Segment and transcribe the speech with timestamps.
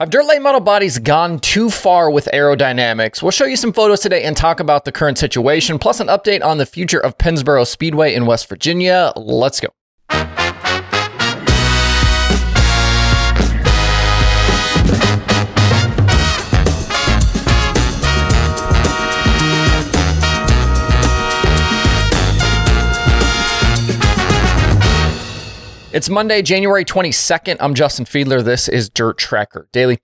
[0.00, 3.20] Have dirt late model bodies gone too far with aerodynamics?
[3.20, 6.42] We'll show you some photos today and talk about the current situation, plus an update
[6.42, 9.12] on the future of Pennsboro Speedway in West Virginia.
[9.14, 9.68] Let's go.
[26.00, 27.58] It's Monday, January 22nd.
[27.60, 28.42] I'm Justin Fiedler.
[28.42, 29.98] This is Dirt Tracker Daily.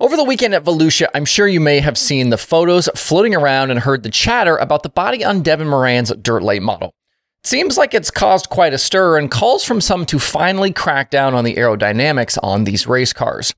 [0.00, 3.70] Over the weekend at Volusia, I'm sure you may have seen the photos floating around
[3.70, 6.96] and heard the chatter about the body on Devin Moran's dirt late model.
[7.44, 11.10] It seems like it's caused quite a stir and calls from some to finally crack
[11.10, 13.54] down on the aerodynamics on these race cars.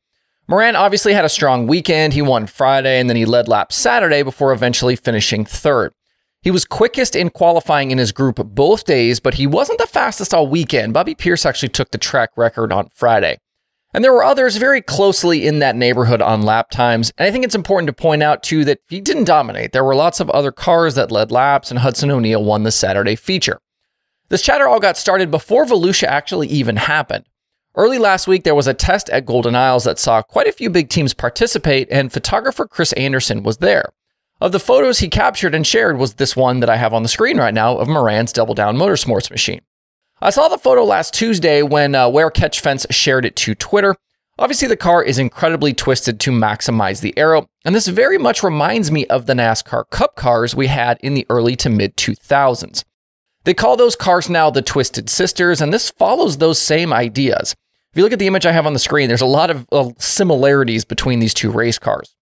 [0.46, 2.12] Moran obviously had a strong weekend.
[2.12, 5.94] He won Friday and then he led laps Saturday before eventually finishing third.
[6.42, 10.32] He was quickest in qualifying in his group both days, but he wasn't the fastest
[10.32, 10.92] all weekend.
[10.94, 13.38] Bobby Pierce actually took the track record on Friday.
[13.92, 17.10] And there were others very closely in that neighborhood on lap times.
[17.16, 19.72] And I think it's important to point out, too, that he didn't dominate.
[19.72, 23.16] There were lots of other cars that led laps, and Hudson O'Neal won the Saturday
[23.16, 23.58] feature.
[24.28, 27.24] This chatter all got started before Volusia actually even happened.
[27.74, 30.68] Early last week, there was a test at Golden Isles that saw quite a few
[30.68, 33.92] big teams participate, and photographer Chris Anderson was there.
[34.40, 37.08] Of the photos he captured and shared was this one that I have on the
[37.08, 39.62] screen right now of Moran's Double Down Motorsports machine.
[40.22, 43.96] I saw the photo last Tuesday when uh, Where Catch Fence shared it to Twitter.
[44.38, 48.92] Obviously, the car is incredibly twisted to maximize the aero, and this very much reminds
[48.92, 52.84] me of the NASCAR Cup cars we had in the early to mid 2000s.
[53.42, 57.56] They call those cars now the Twisted Sisters, and this follows those same ideas.
[57.92, 59.66] If you look at the image I have on the screen, there's a lot of
[59.72, 62.14] uh, similarities between these two race cars.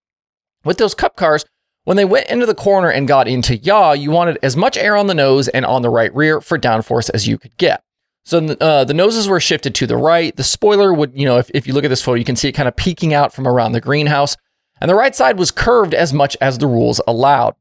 [0.64, 1.44] With those Cup cars,
[1.86, 4.96] when they went into the corner and got into yaw, you wanted as much air
[4.96, 7.84] on the nose and on the right rear for downforce as you could get.
[8.24, 10.34] So uh, the noses were shifted to the right.
[10.34, 12.48] The spoiler would, you know, if, if you look at this photo, you can see
[12.48, 14.36] it kind of peeking out from around the greenhouse.
[14.80, 17.54] And the right side was curved as much as the rules allowed.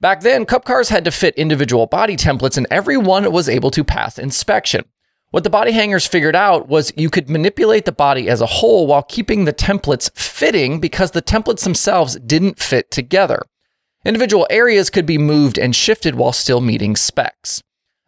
[0.00, 3.70] Back then, Cup cars had to fit individual body templates, and every one was able
[3.72, 4.86] to pass inspection.
[5.32, 8.86] What the body hangers figured out was you could manipulate the body as a whole
[8.86, 13.42] while keeping the templates fitting because the templates themselves didn't fit together.
[14.06, 17.60] Individual areas could be moved and shifted while still meeting specs.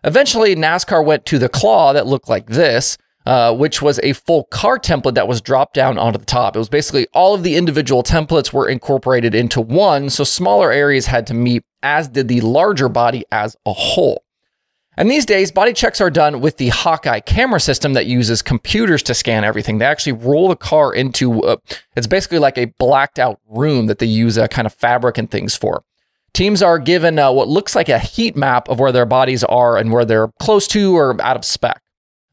[0.05, 4.45] Eventually, NASCAR went to the claw that looked like this, uh, which was a full
[4.45, 6.55] car template that was dropped down onto the top.
[6.55, 11.07] It was basically all of the individual templates were incorporated into one, so smaller areas
[11.07, 14.23] had to meet, as did the larger body as a whole.
[14.97, 19.03] And these days, body checks are done with the Hawkeye camera system that uses computers
[19.05, 19.79] to scan everything.
[19.79, 21.57] They actually roll the car into, uh,
[21.97, 25.29] it's basically like a blacked out room that they use a kind of fabric and
[25.29, 25.83] things for.
[26.33, 29.77] Teams are given uh, what looks like a heat map of where their bodies are
[29.77, 31.81] and where they're close to or out of spec.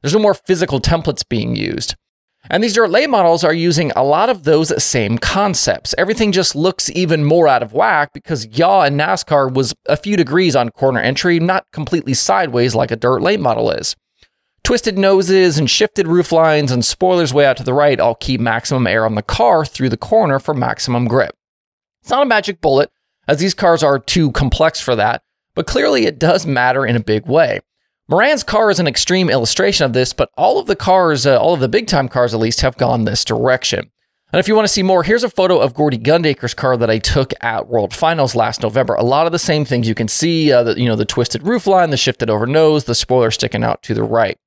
[0.01, 1.95] There's no more physical templates being used.
[2.49, 5.95] And these dirt late models are using a lot of those same concepts.
[5.97, 10.15] Everything just looks even more out of whack because yaw in NASCAR was a few
[10.15, 13.95] degrees on corner entry, not completely sideways like a dirt late model is.
[14.63, 18.39] Twisted noses and shifted roof lines and spoilers way out to the right all keep
[18.39, 21.35] maximum air on the car through the corner for maximum grip.
[22.01, 22.91] It's not a magic bullet,
[23.27, 27.03] as these cars are too complex for that, but clearly it does matter in a
[27.03, 27.59] big way.
[28.07, 31.55] Moran's car is an extreme illustration of this, but all of the cars, uh, all
[31.55, 33.89] of the big time cars at least, have gone this direction.
[34.31, 36.89] And if you want to see more, here's a photo of Gordy Gundaker's car that
[36.89, 38.93] I took at World Finals last November.
[38.95, 41.41] A lot of the same things you can see, uh, the, you know, the twisted
[41.43, 44.37] roofline, the shifted over nose, the spoiler sticking out to the right.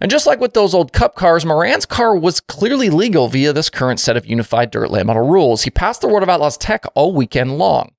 [0.00, 3.70] And just like with those old Cup cars, Moran's car was clearly legal via this
[3.70, 5.62] current set of unified dirt late model rules.
[5.62, 7.92] He passed the World of Outlaws tech all weekend long.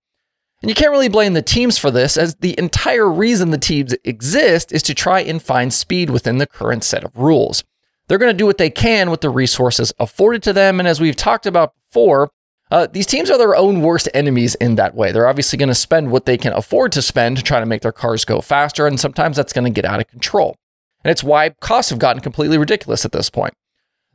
[0.63, 3.94] And you can't really blame the teams for this, as the entire reason the teams
[4.06, 7.66] exist is to try and find speed within the current set of rules.
[8.07, 10.79] They're going to do what they can with the resources afforded to them.
[10.79, 12.31] And as we've talked about before,
[12.72, 15.12] uh, these teams are their own worst enemies in that way.
[15.12, 17.81] They're obviously going to spend what they can afford to spend to try to make
[17.81, 20.56] their cars go faster, and sometimes that's going to get out of control.
[21.03, 23.53] And it's why costs have gotten completely ridiculous at this point.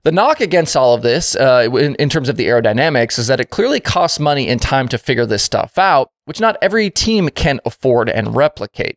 [0.09, 3.41] The knock against all of this, uh, in, in terms of the aerodynamics, is that
[3.41, 7.29] it clearly costs money and time to figure this stuff out, which not every team
[7.29, 8.97] can afford and replicate.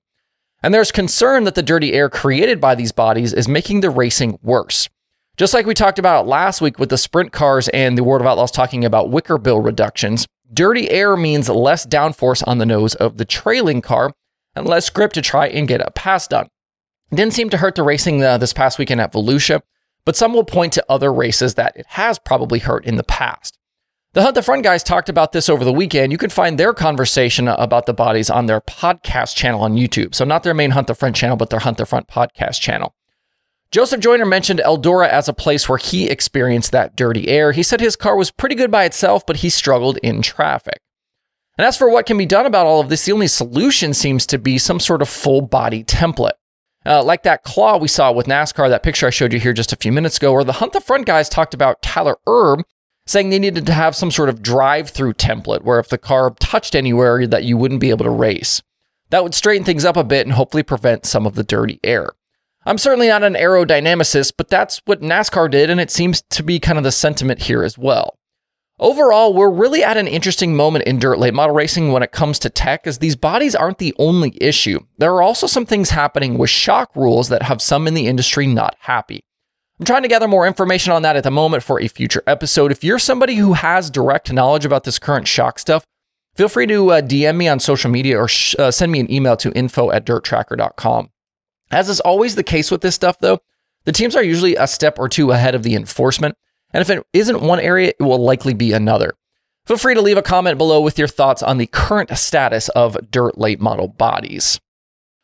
[0.64, 4.40] And there's concern that the dirty air created by these bodies is making the racing
[4.42, 4.88] worse.
[5.36, 8.28] Just like we talked about last week with the sprint cars and the World of
[8.28, 13.18] Outlaws talking about wicker bill reductions, dirty air means less downforce on the nose of
[13.18, 14.14] the trailing car
[14.56, 16.48] and less grip to try and get a pass done.
[17.12, 19.60] It didn't seem to hurt the racing uh, this past weekend at Volusia,
[20.06, 23.58] but some will point to other races that it has probably hurt in the past.
[24.14, 26.12] The Hunt the Front guys talked about this over the weekend.
[26.12, 30.14] You can find their conversation about the bodies on their podcast channel on YouTube.
[30.14, 32.94] So, not their main Hunt the Front channel, but their Hunt the Front podcast channel.
[33.72, 37.54] Joseph Joyner mentioned Eldora as a place where he experienced that dirty air.
[37.54, 40.82] He said his car was pretty good by itself, but he struggled in traffic.
[41.58, 44.26] And as for what can be done about all of this, the only solution seems
[44.26, 46.32] to be some sort of full body template.
[46.86, 49.74] Uh, like that claw we saw with NASCAR, that picture I showed you here just
[49.74, 52.64] a few minutes ago, or the Hunt the Front guys talked about Tyler Erb
[53.06, 56.32] saying they needed to have some sort of drive through template where if the car
[56.40, 58.62] touched anywhere that you wouldn't be able to race.
[59.10, 62.12] That would straighten things up a bit and hopefully prevent some of the dirty air.
[62.66, 66.60] I'm certainly not an aerodynamicist, but that's what NASCAR did, and it seems to be
[66.60, 68.18] kind of the sentiment here as well.
[68.82, 72.40] Overall, we're really at an interesting moment in dirt late model racing when it comes
[72.40, 74.80] to tech, as these bodies aren't the only issue.
[74.98, 78.48] There are also some things happening with shock rules that have some in the industry
[78.48, 79.24] not happy.
[79.80, 82.72] I'm trying to gather more information on that at the moment for a future episode.
[82.72, 85.86] If you're somebody who has direct knowledge about this current shock stuff,
[86.34, 89.12] feel free to uh, DM me on social media or sh- uh, send me an
[89.12, 91.12] email to info at dirttracker.com.
[91.70, 93.42] As is always the case with this stuff, though,
[93.86, 96.36] the teams are usually a step or two ahead of the enforcement.
[96.74, 99.14] And if it isn't one area, it will likely be another.
[99.66, 103.12] Feel free to leave a comment below with your thoughts on the current status of
[103.12, 104.60] dirt late model bodies.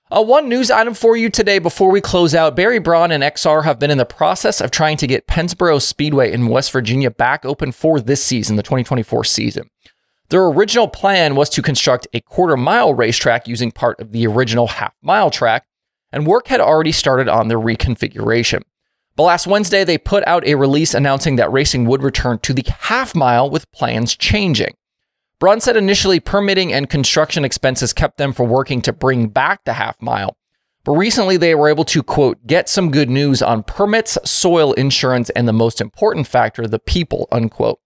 [0.10, 3.66] Uh, one news item for you today before we close out Barry Braun and XR
[3.66, 7.44] have been in the process of trying to get Pennsboro Speedway in West Virginia back
[7.44, 9.70] open for this season, the 2024 season.
[10.30, 14.68] Their original plan was to construct a quarter mile racetrack using part of the original
[14.68, 15.66] half mile track,
[16.12, 18.62] and work had already started on their reconfiguration.
[19.18, 22.64] But last Wednesday, they put out a release announcing that racing would return to the
[22.82, 24.76] half mile with plans changing.
[25.40, 29.74] Braun said initially permitting and construction expenses kept them from working to bring back the
[29.74, 30.38] half mile.
[30.84, 35.32] But recently they were able to, quote, get some good news on permits, soil insurance,
[35.32, 37.80] and the most important factor, the people, unquote.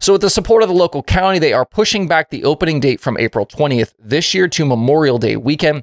[0.00, 3.00] So, with the support of the local county, they are pushing back the opening date
[3.00, 5.82] from April 20th this year to Memorial Day weekend,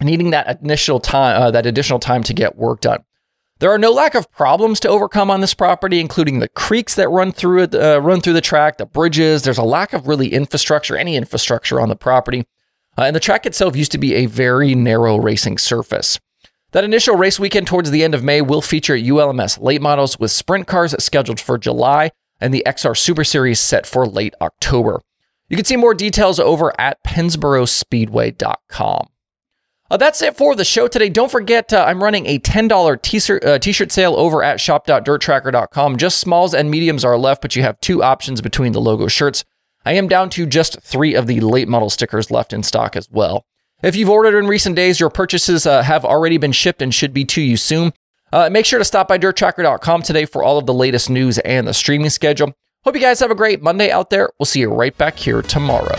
[0.00, 3.02] needing that initial time, uh, that additional time to get work done.
[3.60, 7.08] There are no lack of problems to overcome on this property, including the creeks that
[7.08, 9.42] run through it, uh, run through the track, the bridges.
[9.42, 12.46] There's a lack of really infrastructure, any infrastructure on the property,
[12.96, 16.20] uh, and the track itself used to be a very narrow racing surface.
[16.70, 20.30] That initial race weekend towards the end of May will feature ULMS late models with
[20.30, 25.00] sprint cars scheduled for July and the XR Super Series set for late October.
[25.48, 29.08] You can see more details over at PennsboroSpeedway.com.
[29.90, 31.08] Uh, that's it for the show today.
[31.08, 35.96] Don't forget, uh, I'm running a $10 t-shirt, uh, t-shirt sale over at shop.dirttracker.com.
[35.96, 39.44] Just smalls and mediums are left, but you have two options between the logo shirts.
[39.86, 43.08] I am down to just three of the late model stickers left in stock as
[43.10, 43.46] well.
[43.82, 47.14] If you've ordered in recent days, your purchases uh, have already been shipped and should
[47.14, 47.92] be to you soon.
[48.30, 51.66] Uh, make sure to stop by dirttracker.com today for all of the latest news and
[51.66, 52.52] the streaming schedule.
[52.84, 54.30] Hope you guys have a great Monday out there.
[54.38, 55.96] We'll see you right back here tomorrow.